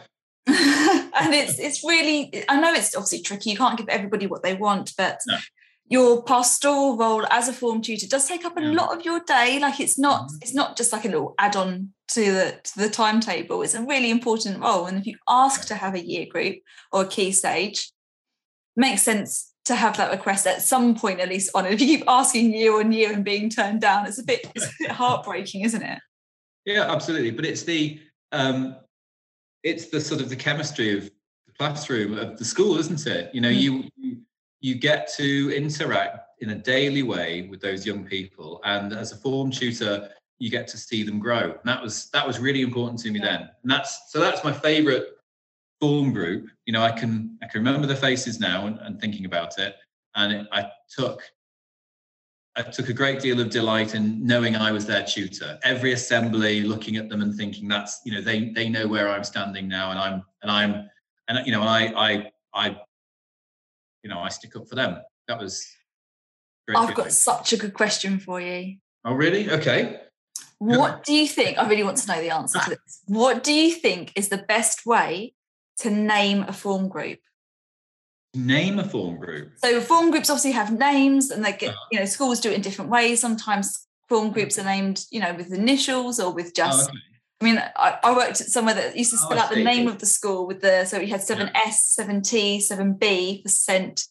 [0.46, 3.50] and it's it's really I know it's obviously tricky.
[3.50, 5.36] You can't give everybody what they want, but no
[5.88, 9.58] your pastoral role as a form tutor does take up a lot of your day.
[9.60, 10.36] Like it's not mm-hmm.
[10.42, 13.62] it's not just like a little add-on to the to the timetable.
[13.62, 14.86] It's a really important role.
[14.86, 16.56] And if you ask to have a year group
[16.92, 17.92] or a key stage
[18.76, 21.72] makes sense to have that request at some point at least on it.
[21.72, 24.66] If you keep asking year on year and being turned down it's a bit it's
[24.66, 25.98] a bit heartbreaking isn't it?
[26.64, 27.30] Yeah absolutely.
[27.30, 28.00] But it's the
[28.32, 28.76] um
[29.62, 33.34] it's the sort of the chemistry of the classroom of the school isn't it?
[33.34, 33.60] You know mm.
[33.60, 34.20] you,
[34.64, 38.60] you get to interact in a daily way with those young people.
[38.64, 41.44] And as a form tutor you get to see them grow.
[41.44, 43.42] And that was that was really important to me then.
[43.62, 45.06] And that's so that's my favorite
[45.80, 49.26] form group, you know, I can I can remember the faces now and, and thinking
[49.26, 49.76] about it,
[50.14, 51.22] and it, I took
[52.56, 55.58] I took a great deal of delight in knowing I was their tutor.
[55.62, 59.24] Every assembly, looking at them and thinking that's you know they they know where I'm
[59.24, 60.88] standing now, and I'm and I'm
[61.28, 62.76] and you know I I I
[64.04, 64.98] you know I stick up for them.
[65.26, 65.66] That was.
[66.74, 68.76] I've got such a good question for you.
[69.04, 69.50] Oh really?
[69.50, 70.00] Okay.
[70.58, 71.58] What do you think?
[71.58, 73.02] I really want to know the answer to this.
[73.06, 75.34] What do you think is the best way
[75.78, 77.18] to name a form group?
[78.34, 79.52] Name a form group.
[79.56, 81.86] So form groups obviously have names, and they get uh-huh.
[81.92, 83.20] you know schools do it in different ways.
[83.20, 86.88] Sometimes form groups are named you know with initials or with just.
[86.88, 87.00] Oh, okay.
[87.44, 89.62] I mean, I, I, worked at somewhere that used to oh, spell oh, out the
[89.62, 91.62] name of the school with the so we had seven yeah.
[91.66, 94.06] S, seven T, seven B for cent,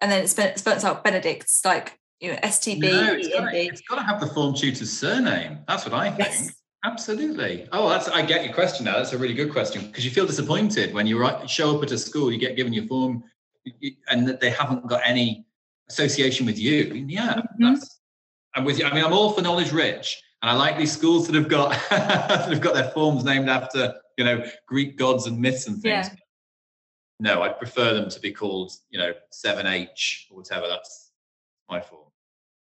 [0.00, 2.82] and then it spells out Benedict's like you know STB.
[2.82, 3.16] No,
[3.52, 5.58] it's got to have the form tutor's surname.
[5.66, 6.20] That's what I think.
[6.20, 6.52] Yes.
[6.84, 7.66] Absolutely.
[7.72, 8.98] Oh, that's I get your question now.
[8.98, 11.98] That's a really good question because you feel disappointed when you show up at a
[11.98, 13.24] school, you get given your form,
[14.08, 15.44] and that they haven't got any
[15.88, 17.04] association with you.
[17.08, 17.64] Yeah, mm-hmm.
[17.64, 17.98] that's.
[18.54, 18.86] I'm with you.
[18.86, 21.70] I mean, I'm all for knowledge rich, and I like these schools that have got
[21.90, 26.08] that have got their forms named after you know Greek gods and myths and things.
[26.08, 26.14] Yeah.
[27.20, 30.68] No, I'd prefer them to be called you know seven H or whatever.
[30.68, 31.10] That's
[31.68, 32.02] my form.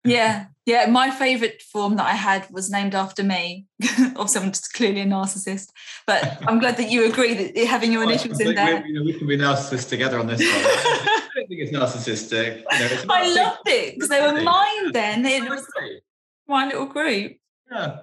[0.05, 0.85] Yeah, yeah.
[0.85, 3.67] My favourite form that I had was named after me.
[3.99, 5.71] Obviously, I'm just clearly a narcissist,
[6.07, 8.81] but I'm glad that you agree that having your initials in there.
[8.81, 10.49] We, you know, we can be narcissists together on this one.
[10.49, 12.59] I don't think it's narcissistic.
[12.59, 15.25] You know, it's I loved it because they were mine then.
[15.25, 15.67] It was
[16.47, 17.35] my little group.
[17.71, 17.97] Yeah.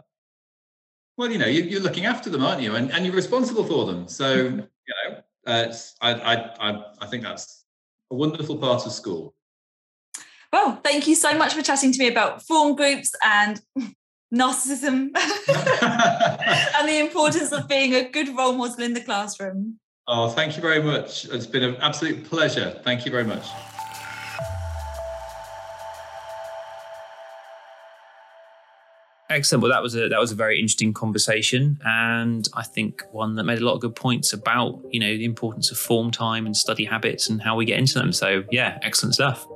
[1.16, 2.75] Well, you know, you, are looking after them, aren't you?
[2.75, 4.09] And, and you're responsible for them.
[4.09, 4.66] So, you
[5.09, 7.64] know, uh, I, I, I, I think that's
[8.11, 9.35] a wonderful part of school.
[10.53, 13.61] Well, thank you so much for chatting to me about form groups and
[14.35, 19.79] narcissism and the importance of being a good role model in the classroom.
[20.09, 21.27] Oh, thank you very much.
[21.27, 22.81] It's been an absolute pleasure.
[22.85, 23.46] Thank you very much.
[29.33, 29.62] Excellent.
[29.62, 33.45] Well, that was a that was a very interesting conversation, and I think one that
[33.45, 36.55] made a lot of good points about you know the importance of form time and
[36.55, 38.12] study habits and how we get into them.
[38.12, 39.47] So yeah, excellent stuff.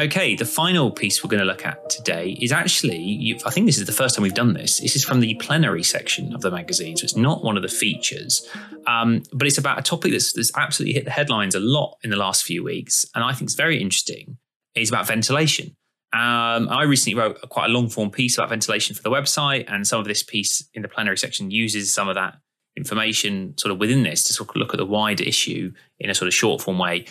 [0.00, 3.78] Okay, the final piece we're going to look at today is actually, I think this
[3.78, 4.80] is the first time we've done this.
[4.80, 7.68] This is from the plenary section of the magazine, so it's not one of the
[7.68, 8.48] features,
[8.86, 12.10] um, but it's about a topic that's, that's absolutely hit the headlines a lot in
[12.10, 14.38] the last few weeks, and I think it's very interesting.
[14.74, 15.76] It's about ventilation.
[16.12, 19.64] Um, I recently wrote a, quite a long form piece about ventilation for the website,
[19.68, 22.38] and some of this piece in the plenary section uses some of that
[22.76, 26.14] information sort of within this to sort of look at the wider issue in a
[26.14, 27.06] sort of short form way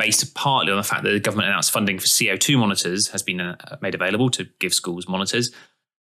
[0.00, 3.38] based partly on the fact that the government announced funding for CO2 monitors has been
[3.38, 5.50] uh, made available to give schools monitors.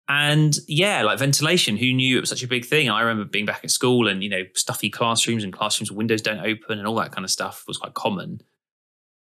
[0.07, 2.89] And yeah, like ventilation, who knew it was such a big thing?
[2.89, 6.21] I remember being back at school and, you know, stuffy classrooms and classrooms with windows
[6.21, 8.41] don't open and all that kind of stuff was quite common.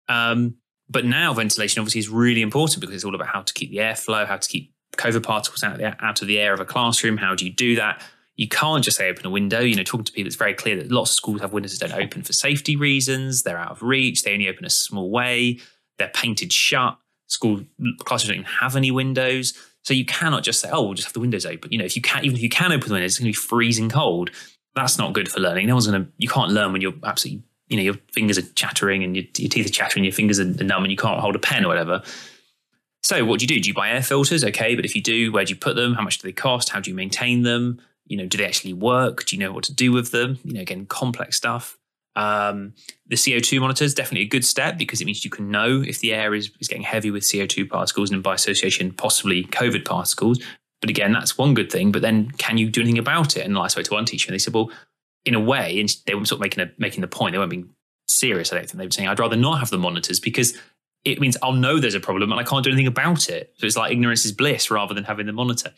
[0.08, 0.56] Um,
[0.88, 3.78] but now ventilation obviously is really important because it's all about how to keep the
[3.78, 6.64] airflow, how to keep COVID particles out of the, out of the air of a
[6.64, 7.16] classroom.
[7.16, 8.02] How do you do that?
[8.36, 9.60] you can't just say open a window.
[9.60, 11.90] You know, talking to people, it's very clear that lots of schools have windows that
[11.90, 13.42] don't open for safety reasons.
[13.42, 14.22] They're out of reach.
[14.22, 15.60] They only open a small way.
[15.98, 16.98] They're painted shut.
[17.26, 17.62] School
[18.00, 19.54] classrooms don't even have any windows.
[19.84, 21.72] So you cannot just say, oh, we'll just have the windows open.
[21.72, 23.38] You know, if you can't, even if you can open the windows, it's going to
[23.38, 24.30] be freezing cold.
[24.74, 25.66] That's not good for learning.
[25.66, 28.48] No one's going to, you can't learn when you're absolutely, you know, your fingers are
[28.54, 31.34] chattering and your, your teeth are chattering, your fingers are numb and you can't hold
[31.34, 32.02] a pen or whatever.
[33.02, 33.60] So what do you do?
[33.60, 34.44] Do you buy air filters?
[34.44, 35.94] Okay, but if you do, where do you put them?
[35.94, 36.68] How much do they cost?
[36.68, 37.80] How do you maintain them?
[38.06, 39.24] you know, do they actually work?
[39.24, 40.38] Do you know what to do with them?
[40.44, 41.78] You know, again, complex stuff.
[42.14, 42.74] Um,
[43.06, 46.00] the CO2 monitor is definitely a good step because it means you can know if
[46.00, 50.42] the air is, is getting heavy with CO2 particles and by association, possibly COVID particles.
[50.82, 51.90] But again, that's one good thing.
[51.90, 53.46] But then can you do anything about it?
[53.46, 54.70] And I spoke to one teacher and they said, well,
[55.24, 57.50] in a way, and they were sort of making, a, making the point, they weren't
[57.50, 57.70] being
[58.08, 58.78] serious, I don't think.
[58.78, 60.58] They were saying, I'd rather not have the monitors because
[61.04, 63.54] it means I'll know there's a problem and I can't do anything about it.
[63.58, 65.72] So it's like ignorance is bliss rather than having the monitor.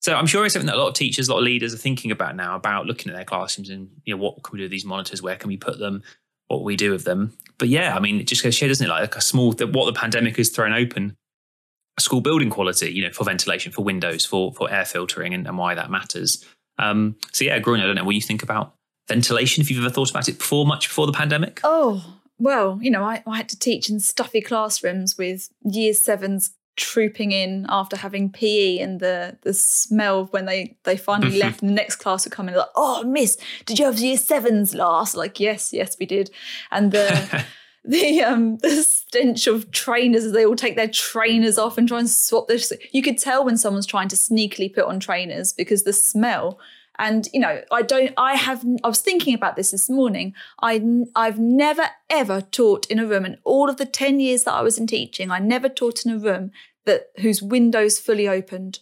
[0.00, 1.78] So I'm sure it's something that a lot of teachers, a lot of leaders are
[1.78, 4.64] thinking about now about looking at their classrooms and you know what can we do
[4.64, 5.22] with these monitors?
[5.22, 6.02] Where can we put them?
[6.46, 7.36] What we do with them?
[7.58, 8.88] But yeah, I mean, it just goes show, doesn't it?
[8.88, 11.16] Like a small what the pandemic has thrown open
[11.98, 15.58] school building quality, you know, for ventilation, for windows, for for air filtering, and, and
[15.58, 16.44] why that matters.
[16.78, 18.74] Um, so yeah, Gráinne, I don't know what you think about
[19.08, 19.60] ventilation.
[19.60, 21.60] If you've ever thought about it before, much before the pandemic.
[21.64, 26.52] Oh well, you know, I, I had to teach in stuffy classrooms with year sevens
[26.76, 31.68] trooping in after having PE and the the smell when they they finally left and
[31.68, 33.36] the next class would come in like, oh miss,
[33.66, 35.16] did you have year sevens last?
[35.16, 36.30] Like, yes, yes, we did.
[36.70, 37.44] And the
[37.92, 41.98] the um the stench of trainers as they all take their trainers off and try
[41.98, 42.72] and swap this.
[42.92, 46.58] You could tell when someone's trying to sneakily put on trainers because the smell
[46.98, 48.12] And you know, I don't.
[48.16, 48.64] I have.
[48.84, 50.34] I was thinking about this this morning.
[50.60, 50.82] I
[51.14, 54.62] I've never ever taught in a room, and all of the ten years that I
[54.62, 56.50] was in teaching, I never taught in a room
[56.86, 58.80] that whose windows fully opened.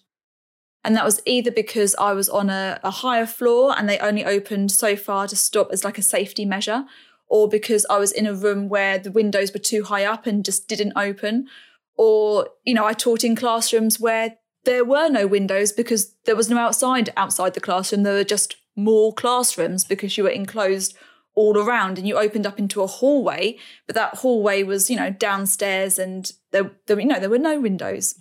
[0.85, 4.25] And that was either because I was on a, a higher floor and they only
[4.25, 6.85] opened so far to stop as like a safety measure,
[7.29, 10.45] or because I was in a room where the windows were too high up and
[10.45, 11.49] just didn't open,
[11.97, 16.51] or you know, I taught in classrooms where there were no windows because there was
[16.51, 18.03] no outside outside the classroom.
[18.03, 20.97] There were just more classrooms because you were enclosed
[21.35, 25.11] all around and you opened up into a hallway, but that hallway was, you know,
[25.11, 28.19] downstairs and there, there you know, there were no windows.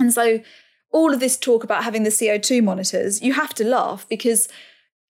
[0.00, 0.40] And so
[0.90, 4.48] all of this talk about having the CO2 monitors, you have to laugh because,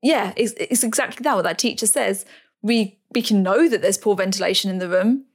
[0.03, 2.25] yeah, it's, it's exactly that what that teacher says.
[2.63, 5.27] We we can know that there's poor ventilation in the room,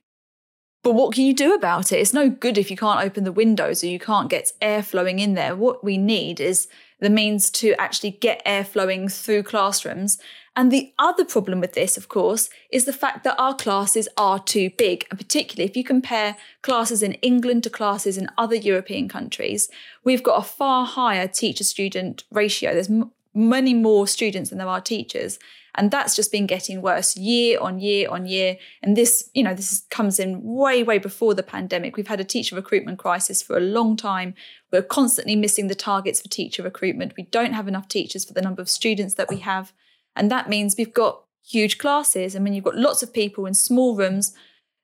[0.84, 1.98] but what can you do about it?
[1.98, 5.20] It's no good if you can't open the windows or you can't get air flowing
[5.20, 5.56] in there.
[5.56, 6.68] What we need is
[7.00, 10.18] the means to actually get air flowing through classrooms.
[10.56, 14.40] And the other problem with this, of course, is the fact that our classes are
[14.40, 15.06] too big.
[15.10, 19.70] And particularly if you compare classes in England to classes in other European countries,
[20.04, 22.74] we've got a far higher teacher student ratio.
[22.74, 22.92] There's
[23.34, 25.40] many more students than there are teachers.
[25.76, 28.58] And that's just been getting worse year on year on year.
[28.82, 31.96] And this, you know, this comes in way, way before the pandemic.
[31.96, 34.34] We've had a teacher recruitment crisis for a long time.
[34.72, 37.14] We're constantly missing the targets for teacher recruitment.
[37.18, 39.72] We don't have enough teachers for the number of students that we have.
[40.16, 42.36] And that means we've got huge classes.
[42.36, 44.34] And when you've got lots of people in small rooms,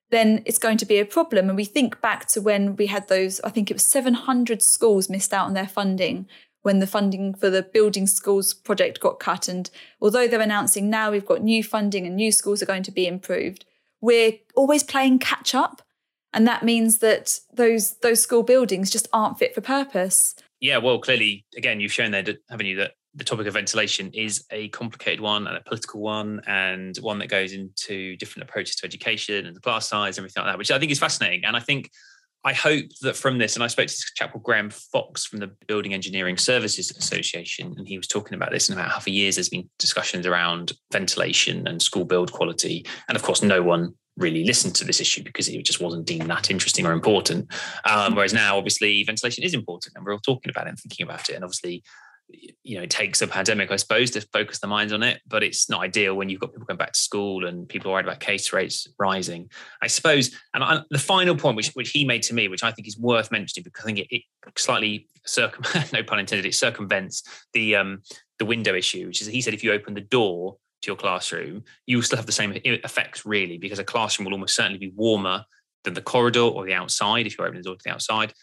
[0.09, 1.49] then it's going to be a problem.
[1.49, 5.09] And we think back to when we had those, I think it was 700 schools
[5.09, 6.27] missed out on their funding
[6.67, 9.47] when the funding for the building schools project got cut.
[9.47, 9.69] And
[10.01, 13.07] although they're announcing now we've got new funding and new schools are going to be
[13.07, 13.63] improved,
[14.01, 15.81] we're always playing catch up.
[16.33, 20.35] And that means that those those school buildings just aren't fit for purpose.
[20.59, 24.43] Yeah, well, clearly, again, you've shown there, haven't you, that the topic of ventilation is
[24.51, 28.85] a complicated one and a political one, and one that goes into different approaches to
[28.85, 31.45] education and the class size and everything like that, which I think is fascinating.
[31.45, 31.91] And I think
[32.43, 35.39] I hope that from this, and I spoke to this chap called Graham Fox from
[35.39, 38.69] the Building Engineering Services Association, and he was talking about this.
[38.69, 43.15] And about half a years, there's been discussions around ventilation and school build quality, and
[43.15, 46.49] of course, no one really listened to this issue because it just wasn't deemed that
[46.49, 47.53] interesting or important.
[47.85, 51.05] Um, whereas now, obviously, ventilation is important, and we're all talking about it and thinking
[51.05, 51.35] about it.
[51.35, 51.83] And obviously,
[52.63, 55.43] you know, it takes a pandemic, I suppose, to focus the minds on it, but
[55.43, 58.05] it's not ideal when you've got people going back to school and people are worried
[58.05, 59.49] about case rates rising.
[59.81, 62.71] I suppose, and I, the final point which which he made to me, which I
[62.71, 64.23] think is worth mentioning because I think it, it
[64.57, 65.63] slightly circum
[65.93, 68.01] no pun intended, it circumvents the um
[68.39, 71.63] the window issue, which is he said if you open the door to your classroom,
[71.85, 74.91] you will still have the same effects really, because a classroom will almost certainly be
[74.95, 75.45] warmer
[75.85, 78.33] than the corridor or the outside if you're opening the door to the outside.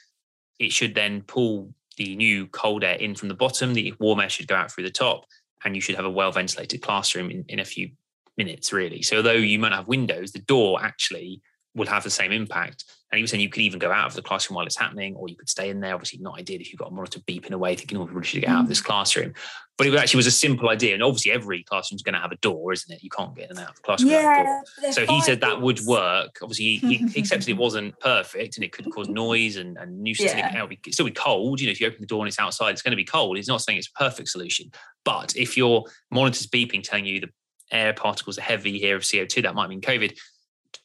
[0.59, 4.29] It should then pull the new cold air in from the bottom, the warm air
[4.29, 5.25] should go out through the top,
[5.65, 7.91] and you should have a well ventilated classroom in, in a few
[8.37, 9.03] minutes, really.
[9.03, 11.43] So, although you might not have windows, the door actually
[11.75, 12.85] will have the same impact.
[13.11, 15.15] And he was saying you could even go out of the classroom while it's happening,
[15.15, 15.95] or you could stay in there.
[15.95, 18.51] Obviously, not ideal if you've got a monitor beeping away, thinking, oh, we should get
[18.51, 18.87] out of this mm.
[18.87, 19.35] classroom.
[19.79, 20.95] But it actually was a simple idea.
[20.95, 23.05] And obviously, every classroom's going to have a door, isn't it?
[23.05, 24.11] You can't get in and out of the classroom.
[24.11, 24.61] Yeah,
[24.91, 26.39] so he said that would work.
[26.43, 30.33] Obviously, he, he accepted it wasn't perfect and it could cause noise and, and nuisance.
[30.33, 30.63] Yeah.
[30.63, 31.61] And it could still be cold.
[31.61, 33.37] You know, if you open the door and it's outside, it's going to be cold.
[33.37, 34.71] He's not saying it's a perfect solution.
[35.05, 37.31] But if your monitor's beeping, telling you the
[37.71, 40.17] air particles are heavy here of CO2, that might mean COVID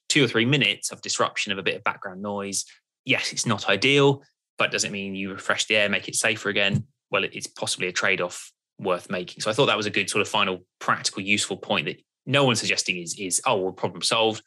[0.10, 2.66] two or three minutes of disruption of a bit of background noise.
[3.06, 4.22] Yes, it's not ideal,
[4.58, 6.86] but does it mean you refresh the air, make it safer again?
[7.12, 9.42] Well, it's possibly a trade off worth making.
[9.42, 12.44] So I thought that was a good sort of final practical, useful point that no
[12.44, 14.44] one's suggesting is, is oh, well, problem solved,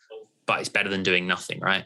[0.46, 1.84] but it's better than doing nothing, right?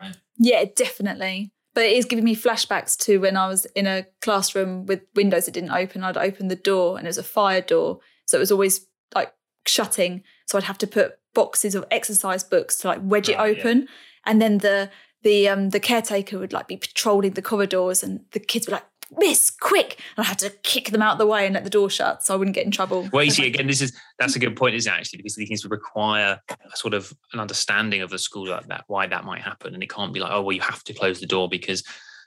[0.00, 0.16] right?
[0.38, 1.52] Yeah, definitely.
[1.74, 5.44] But it is giving me flashbacks to when I was in a classroom with windows
[5.44, 6.02] that didn't open.
[6.02, 8.00] I'd open the door and it was a fire door.
[8.26, 9.32] So it was always like
[9.66, 10.22] shutting.
[10.46, 13.82] So I'd have to put boxes of exercise books to like wedge it open.
[13.82, 13.86] Yeah.
[14.24, 14.90] And then the
[15.22, 18.86] the um the caretaker would like be patrolling the corridors and the kids were like,
[19.18, 20.00] Miss, quick.
[20.16, 22.24] And I had to kick them out of the way and let the door shut
[22.24, 23.08] so I wouldn't get in trouble.
[23.12, 25.48] Well, you see, again, this is that's a good point, isn't it, actually, because these
[25.48, 29.42] things require a sort of an understanding of the school like that, why that might
[29.42, 29.74] happen.
[29.74, 31.84] And it can't be like, oh, well, you have to close the door because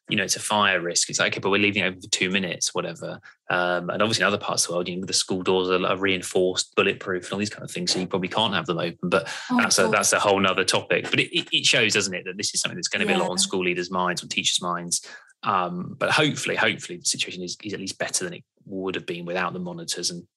[0.10, 1.10] you know, it's a fire risk.
[1.10, 3.20] It's like, okay, but we're leaving it open for two minutes, whatever.
[3.49, 5.86] Um, and obviously in other parts of the world, you know, the school doors are,
[5.86, 7.91] are, reinforced, bulletproof, and all these kind of things.
[7.91, 9.10] So you probably can't have them open.
[9.10, 11.10] But oh, that's a that's a whole nother topic.
[11.10, 13.18] But it, it, shows, doesn't it, that this is something that's going to yeah.
[13.18, 15.05] be a lot on school leaders' minds, on teachers' minds.
[15.43, 19.05] Um, but hopefully, hopefully the situation is, is at least better than it would have
[19.05, 20.28] been without the monitors and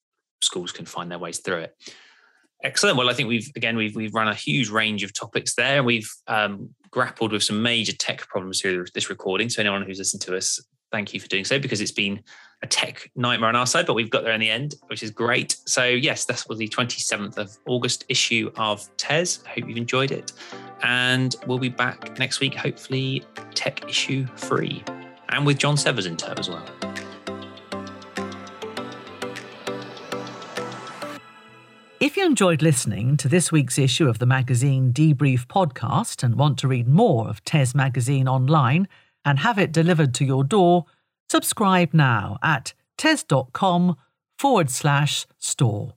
[0.41, 1.75] schools can find their ways through it.
[2.63, 2.97] Excellent.
[2.97, 5.77] Well, I think we've again we've we've run a huge range of topics there.
[5.77, 9.49] and We've um, grappled with some major tech problems through this recording.
[9.49, 10.61] So anyone who's listened to us
[10.91, 12.21] thank you for doing so because it's been
[12.61, 15.09] a tech nightmare on our side, but we've got there in the end, which is
[15.09, 15.57] great.
[15.65, 19.43] So, yes, this was the 27th of August issue of TES.
[19.45, 20.31] I hope you've enjoyed it.
[20.83, 24.83] And we'll be back next week, hopefully, tech issue free
[25.29, 26.63] and with Jon Severs in tow as well.
[32.03, 36.57] If you enjoyed listening to this week's issue of the magazine Debrief podcast and want
[36.57, 38.89] to read more of TES Magazine online
[39.23, 40.83] and have it delivered to your door,
[41.31, 43.95] subscribe now at tes.com
[44.37, 45.93] forward slash store.